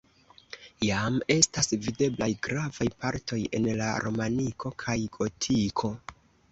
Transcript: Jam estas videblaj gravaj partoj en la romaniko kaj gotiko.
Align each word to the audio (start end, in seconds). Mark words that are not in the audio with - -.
Jam 0.85 1.19
estas 1.35 1.69
videblaj 1.83 2.29
gravaj 2.47 2.89
partoj 3.05 3.41
en 3.59 3.69
la 3.83 3.95
romaniko 4.09 4.77
kaj 4.87 4.99
gotiko. 5.21 5.99